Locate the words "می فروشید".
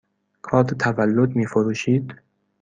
1.35-2.13